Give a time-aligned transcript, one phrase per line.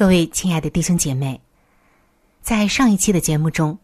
[0.00, 1.38] 各位亲爱的弟兄姐妹，
[2.40, 3.78] 在上一期的节目中，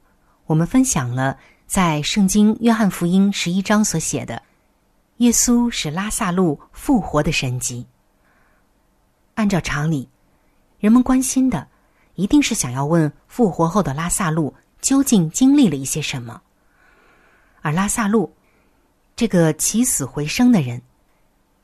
[0.47, 4.43] 我们分享了在圣经约翰福音十一章所写的
[5.19, 7.87] 耶稣使拉萨路复活的神迹。
[9.35, 10.09] 按照常理，
[10.79, 11.69] 人们关心的
[12.15, 16.41] 一定是想要问复活后的拉萨路究竟经历了一些什么，
[17.61, 18.35] 而拉萨路
[19.15, 20.81] 这个起死回生的人，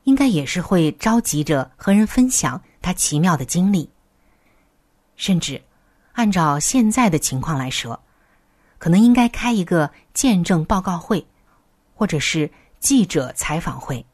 [0.05, 3.89] 应该也是会着急着和人分享他奇妙的经历。
[5.23, 5.63] 甚至，
[6.15, 8.03] 按照现在的情况来说，
[8.77, 11.25] 可能应该开一个见证报告会，
[11.95, 12.51] 或者是
[12.81, 14.05] 记者采访会。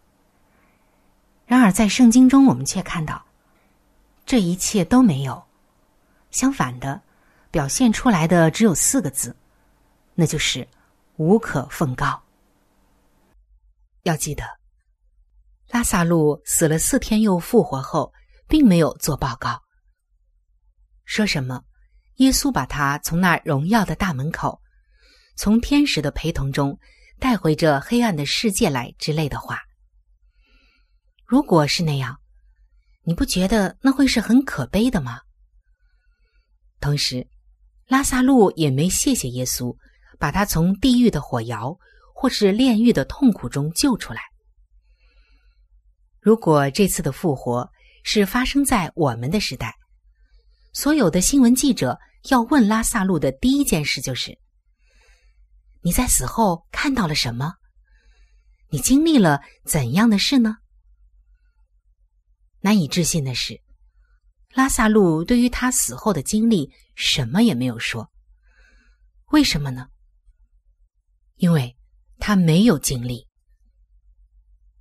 [1.47, 3.25] 然而，在圣经中，我们却看到，
[4.27, 5.43] 这一切都没有。
[6.31, 7.01] 相反的，
[7.51, 9.35] 表现出来的只有四个字，
[10.15, 10.69] 那就是
[11.17, 12.21] “无可奉告”。
[14.05, 14.45] 要记得，
[15.71, 18.13] 拉萨路死了四天又复活后，
[18.47, 19.63] 并没有做报告。
[21.09, 21.65] 说什么？
[22.17, 24.61] 耶稣把他从那荣耀的大门口，
[25.37, 26.79] 从天使的陪同中
[27.19, 29.59] 带回这黑暗的世界来之类的话。
[31.25, 32.21] 如果是那样，
[33.05, 35.23] 你不觉得那会是很可悲的吗？
[36.79, 37.27] 同时，
[37.87, 39.75] 拉萨路也没谢谢耶稣，
[40.19, 41.75] 把他从地狱的火窑
[42.15, 44.21] 或是炼狱的痛苦中救出来。
[46.21, 47.67] 如果这次的复活
[48.05, 49.75] 是发生在我们的时代，
[50.73, 51.99] 所有的新闻记者
[52.31, 54.39] 要问拉萨路的第一件事就是
[55.83, 57.55] ：“你在死后看到了什么？
[58.71, 60.57] 你经历了怎样的事呢？”
[62.61, 63.61] 难以置信的是，
[64.53, 68.11] 拉萨路对于他死后的经历什么也没有说。
[69.31, 69.89] 为什么呢？
[71.37, 71.77] 因为
[72.19, 73.27] 他没有经历。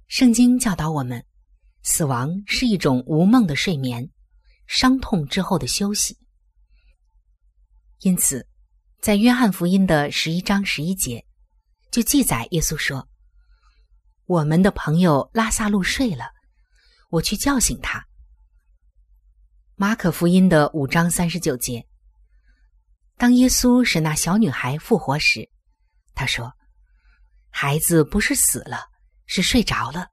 [0.08, 1.24] 圣经教导我们，
[1.84, 4.10] 死亡是一种无梦的睡眠，
[4.68, 6.18] 伤痛之后的休息。
[8.02, 8.48] 因此，
[9.02, 11.26] 在约翰福音的十一章十一节，
[11.92, 13.10] 就记载耶稣说
[14.28, 16.26] ：“我们的朋友拉萨路睡了，
[17.10, 18.06] 我去叫醒他。”
[19.76, 21.88] 马可福音的五章三十九节，
[23.18, 25.50] 当耶稣使那小女孩复活时，
[26.14, 26.54] 他说
[27.50, 28.86] ：“孩子不是死了。”
[29.30, 30.08] 是睡着了。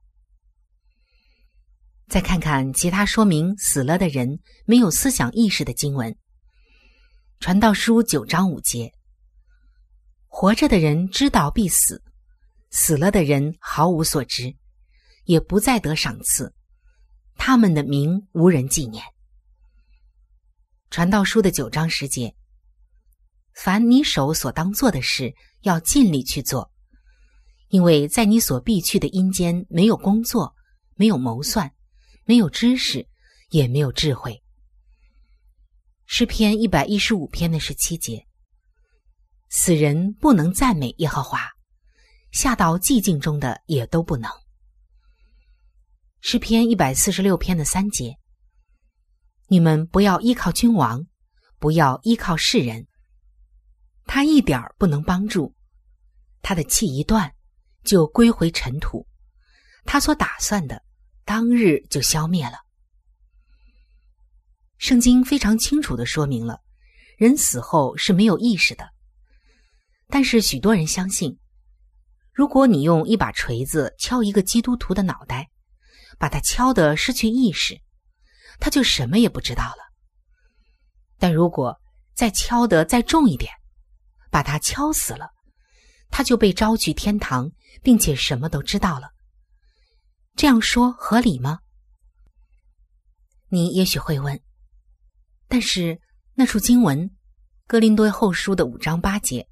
[2.07, 6.11] 再看看其他说明死了的人没有思想意识的经文，
[7.39, 8.93] 《传道书》九章五节：
[10.27, 12.03] 活着的人知道必死，
[12.69, 14.55] 死了的人毫无所知，
[15.23, 16.53] 也不再得赏赐，
[17.37, 19.03] 他们的名无人纪念。
[20.91, 22.35] 《传道书》的九章十节：
[23.55, 26.71] 凡你手所当做的事，要尽力去做。
[27.69, 30.53] 因为在你所必去的阴间，没有工作，
[30.93, 31.73] 没有谋算，
[32.25, 33.07] 没有知识，
[33.49, 34.43] 也没有智慧。
[36.05, 38.27] 诗篇一百一十五篇的十七节：
[39.49, 41.49] 死人不能赞美耶和华，
[42.31, 44.29] 下到寂静中的也都不能。
[46.19, 48.17] 诗篇一百四十六篇的三节：
[49.47, 51.05] 你们不要依靠君王，
[51.59, 52.87] 不要依靠世人，
[54.05, 55.55] 他一点儿不能帮助，
[56.41, 57.33] 他的气一断。
[57.83, 59.07] 就归回尘土，
[59.83, 60.81] 他所打算的，
[61.25, 62.59] 当日就消灭了。
[64.77, 66.61] 圣经非常清楚的说明了，
[67.17, 68.87] 人死后是没有意识的。
[70.07, 71.39] 但是许多人相信，
[72.31, 75.49] 如果你用一把锤子敲一个基督徒的脑袋，
[76.19, 77.81] 把他敲得失去意识，
[78.59, 79.77] 他就什么也不知道了。
[81.17, 81.75] 但如果
[82.13, 83.51] 再敲得再重一点，
[84.29, 85.31] 把他敲死了。
[86.11, 87.51] 他就被招去天堂，
[87.81, 89.09] 并且什么都知道了。
[90.35, 91.59] 这样说合理吗？
[93.47, 94.37] 你也许会问。
[95.47, 96.01] 但是
[96.33, 97.09] 那处经文
[97.67, 99.47] 《哥林多后书》的五章八节，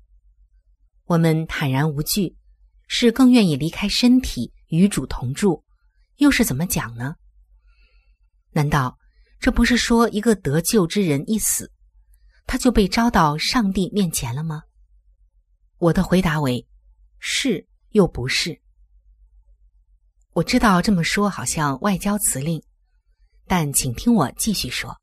[1.06, 2.36] 我们坦然无惧，
[2.88, 5.64] 是更愿意离开身体与主同住，
[6.18, 7.16] 又是怎么讲呢？
[8.52, 9.00] 难道
[9.40, 11.72] 这不是说一个得救之人一死，
[12.46, 14.64] 他就被招到上帝面前了吗？
[15.78, 16.68] 我的回答为：
[17.20, 18.62] 是又不是。
[20.34, 22.60] 我知道这么说好像外交辞令，
[23.46, 25.00] 但请听我继续说。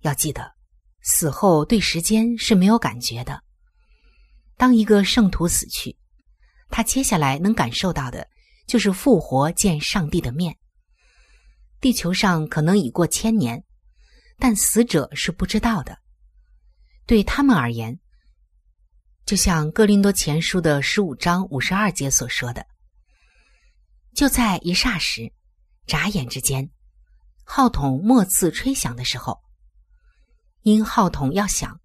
[0.00, 0.52] 要记得，
[1.00, 3.42] 死后对时间是没有感觉的。
[4.58, 5.96] 当一个圣徒死去，
[6.68, 8.28] 他接下来能感受到的
[8.66, 10.54] 就是复活见上帝的面。
[11.80, 13.64] 地球上可能已过千年，
[14.38, 15.98] 但死者是不知道的。
[17.06, 17.98] 对他们而言。
[19.24, 22.66] 就像《哥林多前书》的十五章五十二节所说的，
[24.14, 25.32] 就在一霎时、
[25.86, 26.70] 眨眼之间，
[27.42, 29.42] 号筒末次吹响的时候，
[30.62, 31.80] 因号筒要响，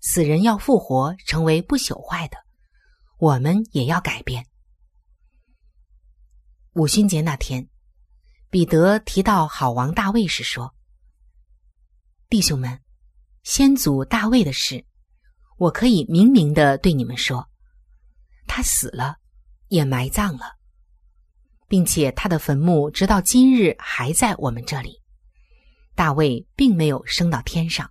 [0.00, 2.36] 死人要复活，成为不朽坏的，
[3.18, 4.46] 我们也要改变。
[6.72, 7.68] 五旬节那天，
[8.50, 10.74] 彼得提到好王大卫时说
[12.28, 12.80] ：“弟兄们，
[13.42, 14.84] 先祖大卫的事。”
[15.56, 17.50] 我可以明明的对你们说，
[18.46, 19.18] 他死了，
[19.68, 20.56] 也埋葬了，
[21.70, 25.00] 并且他的坟墓直到今日还在我们这里。
[25.94, 27.88] 大卫并没有升到天上。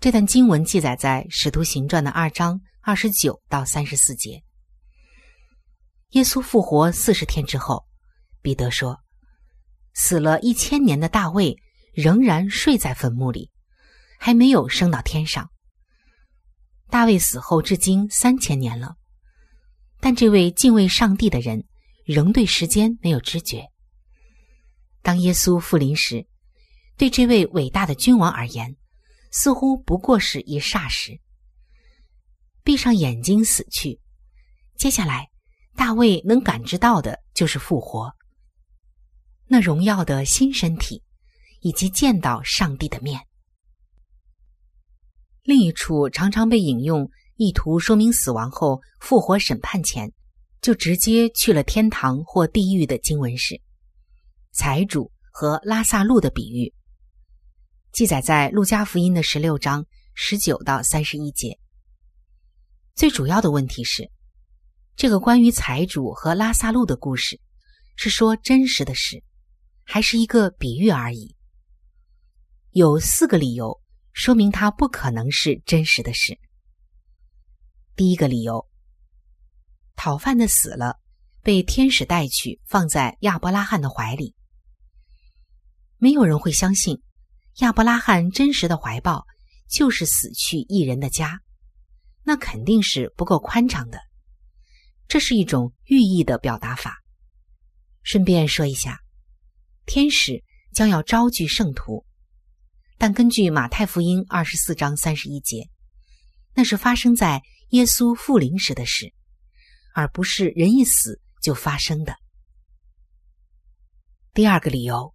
[0.00, 4.42] 这段经文记载在《使徒行传》的二章二十九到三十四节。
[6.10, 7.86] 耶稣复活四十天之后，
[8.42, 8.98] 彼得说
[9.94, 11.56] ：“死了一千年的大卫
[11.94, 13.52] 仍然睡在坟墓里，
[14.18, 15.48] 还没有升到天上。”
[16.90, 18.96] 大卫死后至今三千年了，
[20.00, 21.64] 但这位敬畏上帝的人
[22.06, 23.68] 仍对时间没有知觉。
[25.02, 26.26] 当耶稣复临时，
[26.96, 28.76] 对这位伟大的君王而言，
[29.32, 31.20] 似乎不过是一霎时。
[32.62, 34.00] 闭上眼睛死去，
[34.76, 35.28] 接下来
[35.74, 38.12] 大卫能感知到的就是复活，
[39.46, 41.02] 那荣耀的新身体，
[41.60, 43.20] 以及见到上帝的面。
[45.42, 50.12] 另一处常常被引用，意图说明死亡后复活审判前
[50.66, 53.60] 就直接去了天堂或地狱的经文是
[54.50, 56.74] 财主和拉萨路的比喻，
[57.92, 61.56] 记载在路加福音的十六章十九到三十一节。
[62.96, 64.10] 最主要的问题是，
[64.96, 67.40] 这个关于财主和拉萨路的故事
[67.94, 69.22] 是说真实的事，
[69.84, 71.36] 还是一个比喻而已？
[72.72, 73.80] 有四个理由。
[74.12, 76.36] 说明它不可能是真实的事。
[77.94, 78.66] 第一个理由，
[79.96, 81.00] 讨饭的死了，
[81.42, 84.34] 被天使带去，放在亚伯拉罕的怀里。
[85.98, 87.02] 没有人会相信，
[87.56, 89.26] 亚伯拉罕真实的怀抱
[89.68, 91.40] 就是死去一人的家，
[92.22, 93.98] 那肯定是不够宽敞的。
[95.08, 97.02] 这是一种寓意的表达法。
[98.02, 99.00] 顺便说一下，
[99.86, 102.04] 天使将要招聚圣徒，
[102.98, 105.68] 但根据马太福音二十四章三十一节，
[106.54, 109.12] 那是发生在耶稣复临时的事，
[109.96, 112.14] 而不是人一死就发生的。
[114.34, 115.14] 第二个理由，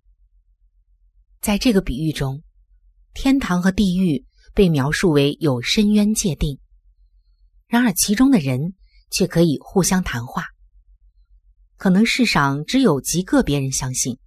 [1.40, 2.42] 在这个比喻中，
[3.14, 6.60] 天堂和地狱被描述为有深渊界定，
[7.68, 8.74] 然而其中的人。
[9.14, 10.46] 却可以互相谈话。
[11.76, 14.18] 可能世上只有极个别人相信，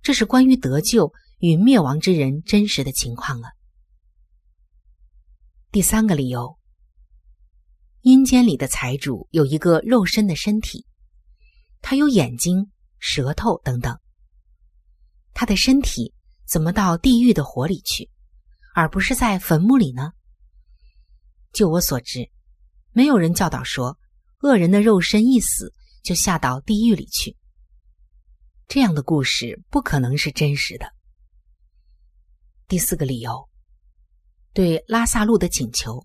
[0.00, 3.48] 这是关于得救与灭亡之人真实的情况了。
[5.72, 6.56] 第三个理由：
[8.02, 10.84] 阴间里的财主有一个肉身的身体，
[11.80, 13.96] 他有眼睛、舌头等等。
[15.32, 16.12] 他的身体
[16.44, 18.10] 怎么到地狱的火里去，
[18.74, 20.10] 而不是在坟墓里呢？
[21.52, 22.28] 就我所知，
[22.90, 23.98] 没有人教导说。
[24.40, 27.36] 恶人的肉身一死，就下到地狱里去。
[28.66, 30.92] 这样的故事不可能是真实的。
[32.66, 33.48] 第四个理由，
[34.52, 36.04] 对拉萨路的请求，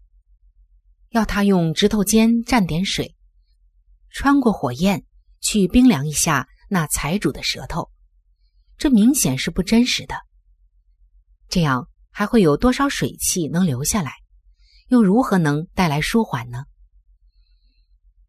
[1.09, 3.15] 要他用指头尖蘸点水，
[4.09, 5.05] 穿过火焰
[5.41, 7.89] 去冰凉一下那财主的舌头，
[8.77, 10.15] 这明显是不真实的。
[11.49, 14.13] 这样还会有多少水汽能留下来？
[14.89, 16.65] 又如何能带来舒缓呢？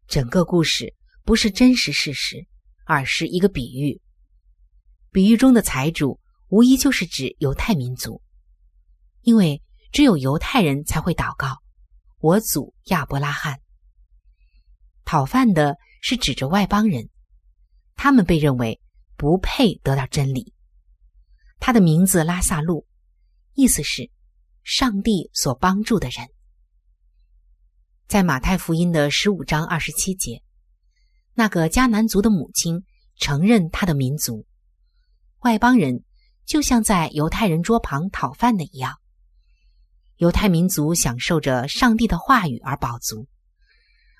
[0.07, 2.47] 整个故事不是真实事实，
[2.85, 4.01] 而是一个比喻。
[5.11, 6.19] 比喻中的财主
[6.49, 8.21] 无疑就是指犹太民族，
[9.21, 11.61] 因为只有犹太人才会祷告
[12.19, 13.59] ：“我祖亚伯拉罕。”
[15.05, 17.09] 讨饭的是指着外邦人，
[17.95, 18.79] 他们被认为
[19.17, 20.53] 不配得到真理。
[21.59, 22.85] 他的名字拉萨路，
[23.53, 24.09] 意思是
[24.63, 26.27] 上帝所帮助的人。
[28.07, 30.41] 在马太福音的十五章二十七节，
[31.33, 32.83] 那个迦南族的母亲
[33.17, 34.45] 承认他的民族
[35.39, 36.03] 外邦人，
[36.45, 38.99] 就像在犹太人桌旁讨饭的一样。
[40.19, 43.25] 犹太民族享受着上帝的话语而饱足，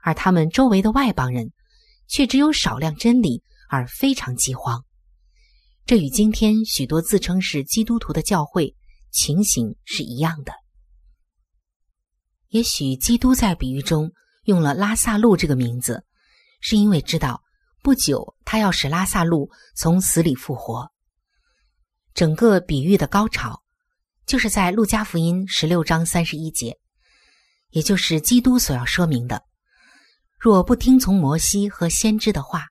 [0.02, 1.52] 而他们周围的外邦人
[2.08, 4.86] 却只有少量真理而非常饥荒。
[5.86, 8.74] 这与今天许多自称是基督徒的教会
[9.12, 10.54] 情形是一样的。
[12.48, 14.10] 也许基督在比喻中
[14.46, 16.06] 用了拉萨路这个名字，
[16.62, 17.44] 是因为知道
[17.84, 20.90] 不久他要使拉萨路从死里复活。
[22.14, 23.62] 整个比喻的高潮，
[24.30, 26.78] 就是在路加福音十六章三十一节，
[27.72, 29.42] 也就是基督所要说明的：
[30.38, 32.68] 若不听从摩西和先知的话，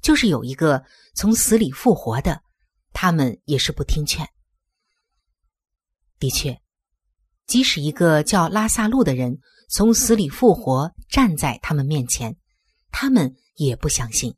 [0.00, 0.84] 就是有一个
[1.16, 2.42] 从死里复活的，
[2.92, 4.24] 他们也是不听劝。
[6.20, 6.56] 的确。
[7.48, 12.36] 即使一个叫拉萨路的人从死里复活，站在他们面前，
[12.92, 14.32] 他们也不相信。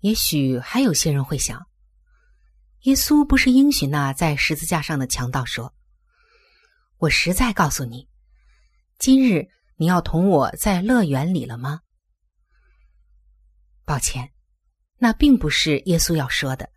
[0.00, 1.64] 也许还有些人会想：
[2.88, 5.74] 耶稣不是应许那在十字架上的强盗说
[6.96, 8.08] ：“我实在告诉你，
[8.98, 11.82] 今日你要同我在乐园里了吗？”
[13.84, 14.32] 抱歉，
[14.96, 16.70] 那并不是耶稣要说的。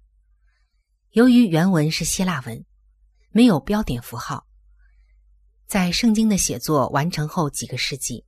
[1.11, 2.65] 由于原文是希腊文。
[3.33, 4.45] 没有标点符号，
[5.65, 8.25] 在圣经的写作完成后几个世纪，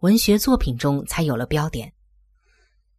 [0.00, 1.92] 文学作品中才有了标点。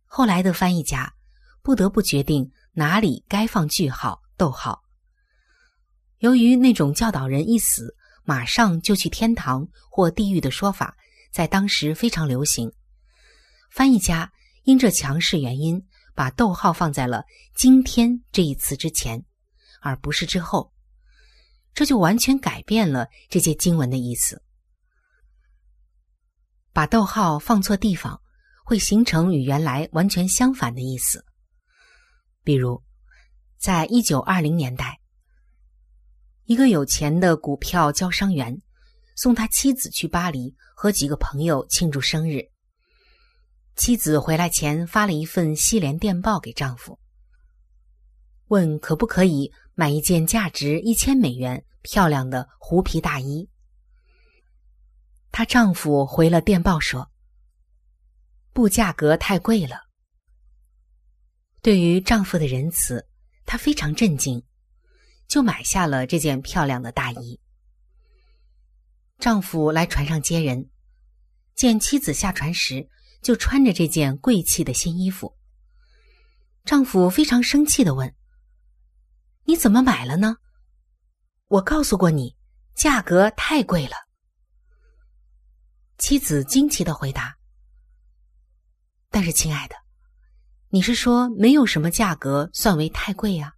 [0.05, 1.13] 后来的翻译家
[1.61, 4.81] 不得不决定哪里该放句号、逗号。
[6.17, 10.95] 由于那种教导人一死马上就去天堂或地狱的说法
[11.31, 12.71] 在当时非常流行，
[13.71, 14.31] 翻译家
[14.63, 17.25] 因这强势原因，把逗号放在了
[17.55, 19.23] “今天”这一词之前，
[19.81, 20.71] 而不是之后。
[21.73, 24.41] 这就完全改变了这些经文的意思。
[26.71, 28.21] 把逗号放错地方，
[28.63, 31.25] 会形成与原来完全相反的意思。
[32.43, 32.83] 比如，
[33.57, 34.99] 在一九二零年代，
[36.45, 38.61] 一个有钱的股票交商员
[39.15, 42.49] 送他妻子去巴黎和几个朋友庆祝生日。
[43.75, 46.99] 妻子回来前发了一份西联电报给丈夫，
[48.47, 49.51] 问可不可以。
[49.75, 53.49] 买一件价值一千美元漂亮的狐皮大衣。
[55.31, 57.09] 她丈夫回了电报说
[58.53, 59.77] ：“不，价格太贵了。”
[61.63, 63.07] 对于丈夫的仁慈，
[63.45, 64.43] 她非常震惊，
[65.29, 67.39] 就买下了这件漂亮的大衣。
[69.17, 70.69] 丈夫来船上接人，
[71.55, 72.89] 见妻子下船时
[73.21, 75.37] 就穿着这件贵气的新衣服。
[76.65, 78.13] 丈夫非常生气的问
[79.47, 80.35] ：“你怎么买了呢？
[81.47, 82.35] 我告诉过你，
[82.75, 83.95] 价格太贵了。”
[85.97, 87.37] 妻子惊奇的回答
[89.09, 89.75] ：“但是，亲爱的，
[90.73, 93.53] 你是说没有什么价格算为太贵呀？”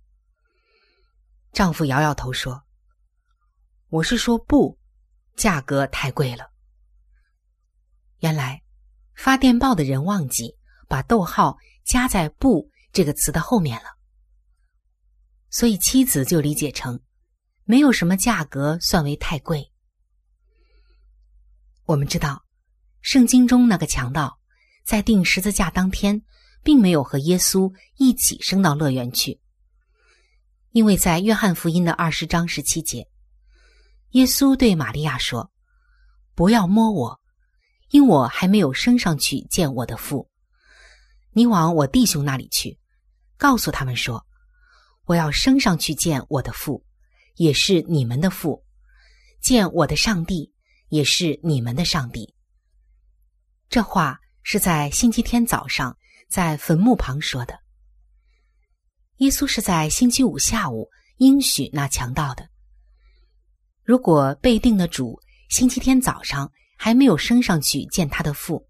[1.53, 2.63] 丈夫摇摇头说
[3.88, 4.77] ：“我是说不。”
[5.38, 6.51] 价格太贵了。
[8.19, 8.62] 原来
[9.15, 10.57] 发电报的人忘记
[10.89, 13.95] 把逗号加在“不”这个词的后面了，
[15.50, 17.00] 所以妻子就理解成
[17.63, 19.72] 没有什么价格算为太贵。
[21.86, 22.43] 我们知道，
[23.00, 24.38] 圣经中那个强盗
[24.84, 26.22] 在钉十字架当天，
[26.65, 29.39] 并没有和耶稣一起升到乐园去，
[30.72, 33.07] 因为在约翰福音的二十章十七节。
[34.13, 35.51] 耶稣对玛利亚说
[36.34, 37.22] ：“不要摸我，
[37.91, 40.27] 因我还没有升上去见我的父。
[41.34, 42.79] 你往我弟兄那里去，
[43.38, 44.25] 告诉他们说，
[45.03, 46.84] 我要升上去见我的父，
[47.36, 48.63] 也是你们的父；
[49.39, 50.51] 见我的上帝，
[50.89, 52.34] 也是你们的上帝。”
[53.69, 55.95] 这话是在星期天早上
[56.27, 57.60] 在坟墓旁说的。
[59.17, 62.50] 耶稣是在星期五下午应许那强盗的。
[63.84, 68.67] 如果被定的主星期天早上还没有升上去见他的父，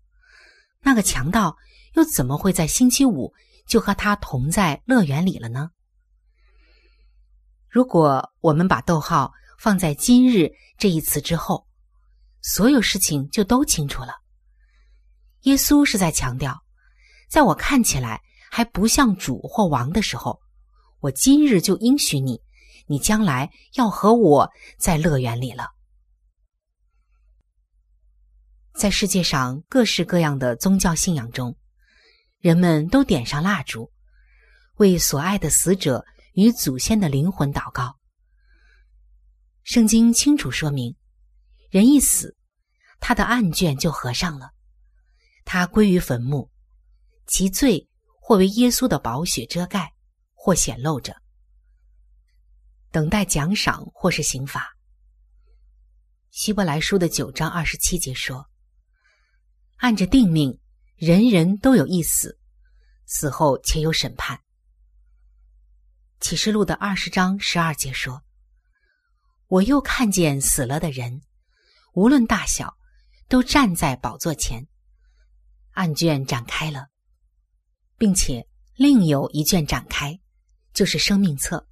[0.82, 1.56] 那个强盗
[1.94, 3.34] 又怎么会在星期五
[3.66, 5.72] 就和他同在乐园里了呢？
[7.70, 11.66] 如果我们把逗号放在“今日”这一词之后，
[12.42, 14.14] 所有事情就都清楚了。
[15.42, 16.65] 耶稣是在强调，
[17.36, 20.40] 在我看起来还不像主或王的时候，
[21.02, 22.42] 我今日就应许你。
[22.88, 25.72] 你将来要和我在乐园里了。
[28.74, 31.58] 在世界上各式各样的宗教信仰中，
[32.40, 33.92] 人们都点上蜡烛，
[34.76, 37.98] 为所爱的死者与祖先的灵魂祷告。
[39.64, 40.96] 圣经清楚说明，
[41.70, 42.38] 人一死，
[43.02, 44.52] 他的案卷就合上了，
[45.44, 46.50] 他归于坟墓，
[47.28, 47.88] 其罪
[48.20, 49.94] 或为耶稣的宝血遮盖，
[50.34, 51.16] 或显露着。
[52.92, 54.76] 等待奖赏或是刑罚。
[56.32, 58.50] 希伯来书的九章二十七节说
[59.78, 60.60] ：“按着定命，
[60.96, 62.38] 人人都有一死，
[63.06, 64.40] 死后且有审判。”
[66.22, 68.24] 启示录的二十章十二节说
[69.48, 71.22] ：“我又看见死了的人，
[71.94, 72.76] 无论大小，
[73.28, 74.68] 都站在宝座前，
[75.72, 76.88] 案卷展开了，
[77.98, 80.20] 并且另有一卷展开，
[80.74, 81.68] 就是生命册。”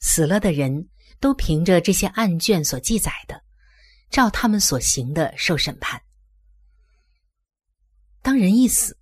[0.00, 0.88] 死了的人
[1.20, 3.42] 都凭着这些案卷所记载的，
[4.10, 6.00] 照他们所行的受审判。
[8.22, 8.98] 当人一死，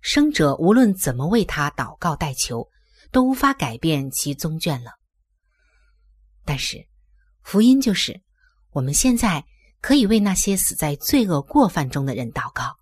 [0.00, 2.68] 生者无论怎么为他祷告代求，
[3.10, 4.92] 都无法改变其宗卷了。
[6.44, 6.86] 但是，
[7.42, 8.20] 福音就是
[8.70, 9.44] 我们现在
[9.80, 12.76] 可以为那些死在罪恶过犯中的人祷告，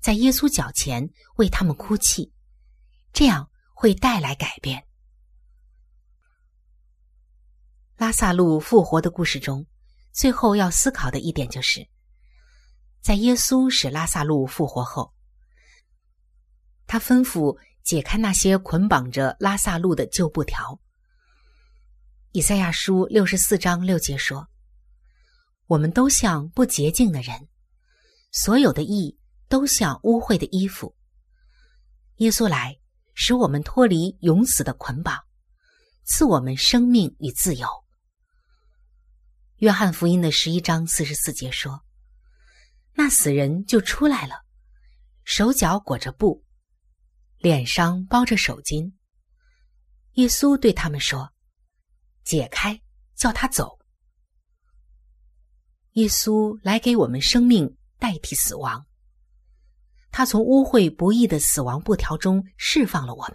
[0.00, 2.32] 在耶稣脚前为他们哭泣，
[3.12, 4.86] 这样会带来改变。
[7.96, 9.66] 拉萨路复活的故事中，
[10.12, 11.88] 最后要思考的一点就是，
[13.00, 15.12] 在耶稣使拉萨路复活后，
[16.86, 20.80] 他吩咐解开那些捆绑着拉萨路的旧布条。
[22.32, 24.48] 以赛亚书六十四章六节说
[25.66, 27.48] ：“我们都像不洁净的人，
[28.30, 30.94] 所有的义都像污秽的衣服。
[32.16, 32.78] 耶稣来，
[33.14, 35.24] 使我们脱离永死的捆绑，
[36.04, 37.66] 赐我们生命与自由。”
[39.58, 41.82] 约翰福音的十一章四十四节说
[42.94, 44.44] ：“那死人就出来了，
[45.24, 46.44] 手脚裹着布，
[47.38, 48.92] 脸上包着手巾。
[50.14, 51.32] 耶稣对他们说
[52.24, 52.80] ：‘解开，
[53.16, 53.78] 叫他走。’
[55.94, 58.86] 耶稣来给我们生命代替死亡，
[60.10, 63.34] 他从污秽不义的死亡布条中释放了我们，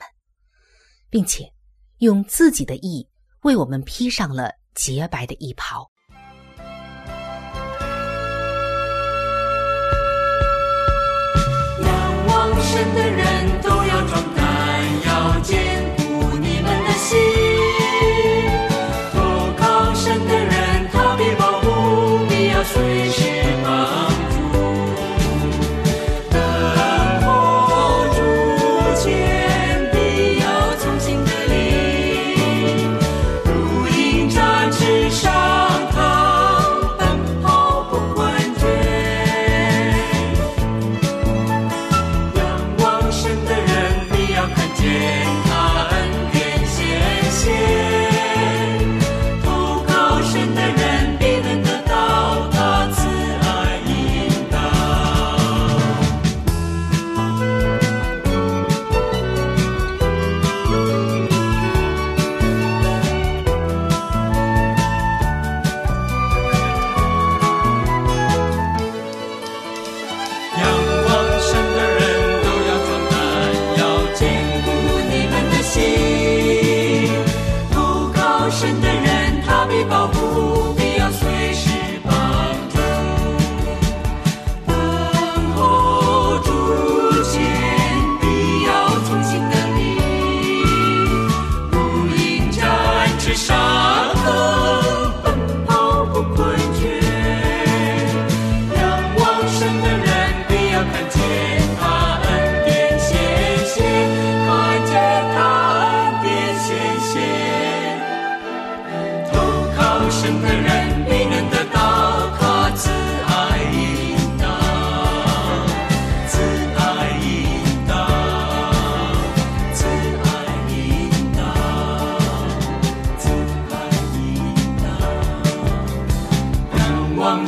[1.09, 1.51] 并且
[1.99, 3.07] 用自己的意
[3.43, 5.89] 为我们披上了洁白的衣袍。”
[12.95, 16.02] 的人都要壮胆，要坚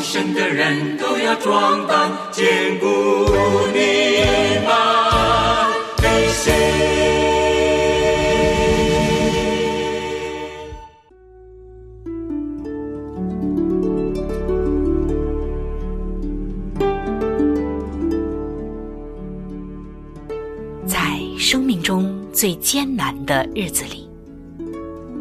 [0.08, 2.86] 神的人都要装扮，坚固
[3.74, 3.80] 你
[4.62, 4.70] 们
[5.98, 6.54] 的心。
[20.86, 24.08] 在生命中最艰难的日子里，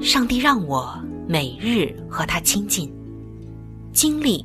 [0.00, 0.94] 上帝让我
[1.26, 2.92] 每日和他亲近，
[3.92, 4.44] 经历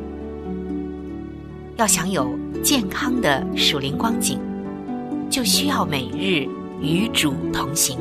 [1.77, 4.39] 要享有健康的属灵光景，
[5.29, 6.47] 就需要每日
[6.81, 7.97] 与主同行。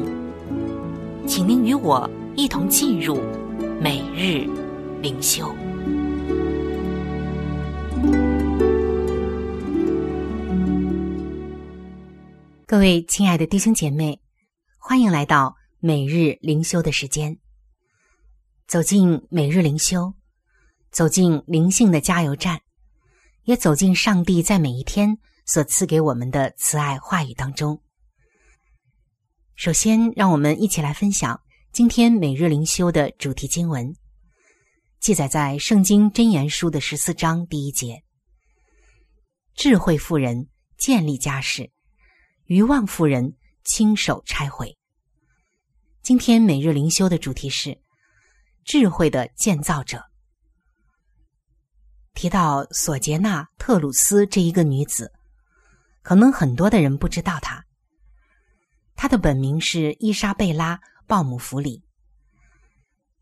[1.27, 3.21] 请您与我一同进入
[3.81, 4.47] 每日
[5.01, 5.55] 灵修。
[12.67, 14.21] 各位亲爱的弟兄姐妹，
[14.79, 17.39] 欢迎来到每日灵修的时间。
[18.67, 20.13] 走进每日灵修，
[20.91, 22.61] 走进灵性的加油站，
[23.45, 27.83] 也走进上帝在每一天所赐给我们的慈爱话语当中。
[29.57, 31.41] 首先，让我们一起来分享
[31.73, 33.95] 今天每日灵修的主题经文，
[35.01, 38.03] 记载在《圣经箴言书》的十四章第一节
[39.55, 40.49] ：“智慧妇人
[40.79, 41.71] 建立家室。”
[42.47, 44.77] 愚妄妇人亲手拆毁。
[46.03, 47.81] 今天每日灵修的主题是
[48.65, 50.10] 智慧的建造者。
[52.15, 55.13] 提到索杰纳·特鲁斯这一个女子，
[56.03, 57.65] 可能很多的人不知道她。
[58.95, 61.83] 她的本名是伊莎贝拉·鲍姆弗里。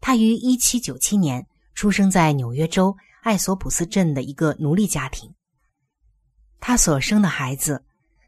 [0.00, 5.32] 她于一七九七年出生在纽约州艾索普斯镇的一个奴隶家庭。
[6.60, 7.84] 她所生的孩子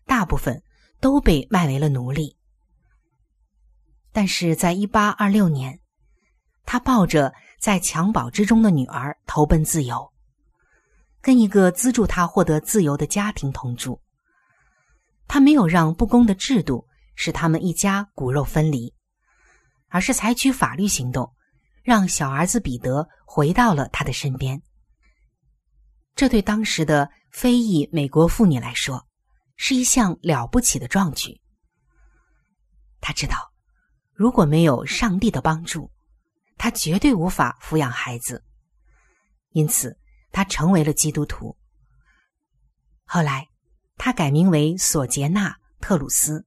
[0.06, 0.62] 大部分。
[1.02, 2.36] 都被卖为了奴隶，
[4.12, 5.80] 但是在一八二六年，
[6.66, 10.09] 他抱着在襁褓之中的女儿投奔自由，
[11.20, 14.00] 跟一个资助他获得自由的家庭同住。
[15.28, 18.92] 他没有让不公的制度使他们一家骨肉分离，
[19.88, 21.32] 而是采取法律行动，
[21.82, 24.60] 让小儿子彼得回到了他的身边。
[26.14, 29.06] 这对当时的非裔美国妇女来说。
[29.62, 31.38] 是一项了不起的壮举。
[32.98, 33.52] 他知道，
[34.14, 35.92] 如果没有上帝的帮助，
[36.56, 38.42] 他绝对无法抚养孩子。
[39.50, 39.99] 因此，
[40.32, 41.56] 他成为了基督徒。
[43.04, 43.48] 后来，
[43.96, 46.46] 他改名为索杰纳·特鲁斯，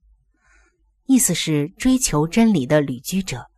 [1.06, 3.50] 意思是追求真理的旅居者，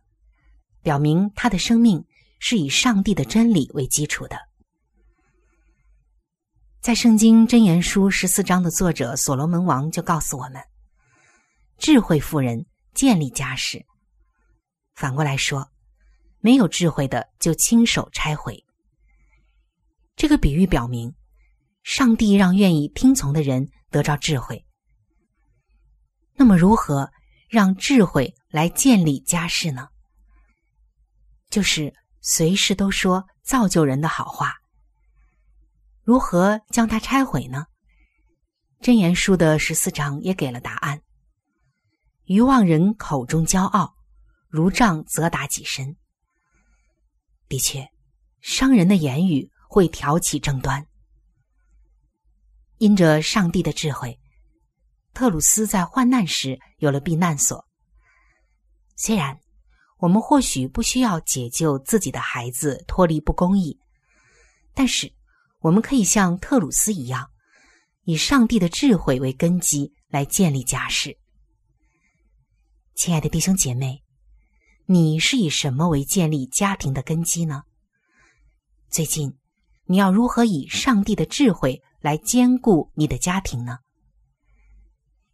[0.82, 2.04] 表明他的生命
[2.38, 4.36] 是以上帝的真理为基础的。
[6.80, 10.62] 在《圣经真言书》十四章的作者所罗门王就告诉我们：
[11.78, 13.86] 智慧妇人建立家室。
[14.94, 15.70] 反过来说，
[16.40, 18.65] 没有智慧的就亲手拆毁。
[20.16, 21.14] 这个比喻表明，
[21.82, 24.64] 上帝让愿意听从的人得着智慧。
[26.34, 27.10] 那么，如何
[27.48, 29.88] 让智慧来建立家室呢？
[31.50, 34.54] 就是随时都说造就人的好话。
[36.02, 37.66] 如何将它拆毁呢？
[38.80, 41.02] 箴言书的十四章也给了答案。
[42.24, 43.94] 愚妄人口中骄傲，
[44.48, 45.96] 如杖责打己身。
[47.48, 47.88] 的确，
[48.40, 50.86] 商人的言语会挑起争端。
[52.78, 54.18] 因着上帝的智慧，
[55.14, 57.66] 特鲁斯在患难时有了避难所。
[58.96, 59.40] 虽然
[59.98, 63.78] 我们或许不需要解救自己的孩子脱离不公义，
[64.74, 65.14] 但是。
[65.60, 67.28] 我们可以像特鲁斯一样，
[68.04, 71.18] 以上帝的智慧为根基来建立家室。
[72.94, 74.04] 亲爱的弟兄姐妹，
[74.84, 77.64] 你是以什么为建立家庭的根基呢？
[78.88, 79.36] 最近，
[79.88, 83.78] 你要如何以上帝的智慧来兼顾你的家庭呢？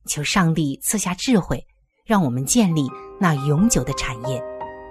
[0.07, 1.65] 求上帝赐下智慧，
[2.05, 2.87] 让我们建立
[3.19, 4.43] 那永久的产业，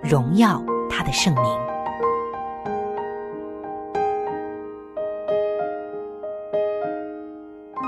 [0.03, 1.43] 荣耀他的圣名。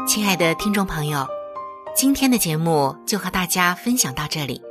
[0.08, 1.26] 亲爱的听众朋友，
[1.96, 4.62] 今天的节目就和大家分享到这里，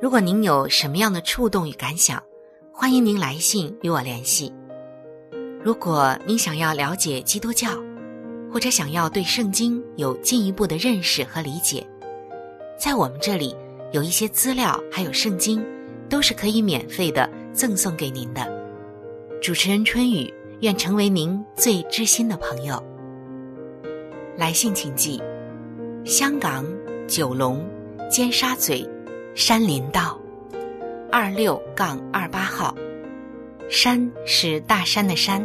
[0.00, 2.22] 如果您有什么样的触动与感想，
[2.72, 4.50] 欢迎您来信与我联系。
[5.66, 7.70] 如果您想要了解基督教，
[8.52, 11.84] 或者想要对圣经有进一步的认识和理解，
[12.78, 13.52] 在我们这里
[13.90, 15.66] 有一些资料，还有圣经，
[16.08, 18.46] 都是可以免费的赠送给您的。
[19.42, 22.80] 主持人春雨愿成为您最知心的朋友。
[24.36, 25.20] 来信请寄：
[26.04, 26.64] 香港
[27.08, 27.68] 九龙
[28.08, 28.88] 尖沙咀
[29.34, 30.16] 山林道
[31.10, 32.72] 二六杠二八号。
[33.68, 35.44] 山是大山的山，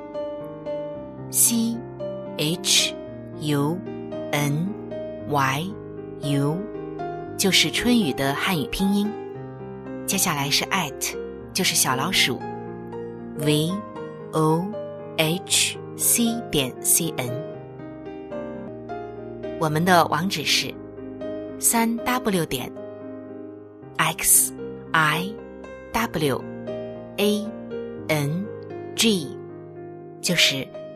[1.31, 1.75] c
[2.37, 2.93] h。
[3.41, 3.75] u
[4.31, 4.67] n
[5.27, 5.65] y
[6.21, 6.57] u
[7.37, 9.11] 就是春雨的汉语拼音，
[10.05, 11.17] 接下来是 at，
[11.53, 12.39] 就是小老鼠
[13.39, 13.71] v
[14.33, 14.63] o
[15.17, 17.31] h c 点 c n。
[19.59, 20.71] 我们的网址是
[21.57, 22.71] 三 w 点
[23.97, 24.53] x
[24.91, 25.33] i
[25.91, 26.43] w
[27.17, 27.47] a
[28.07, 28.45] n
[28.95, 29.35] g，
[30.21, 30.67] 就是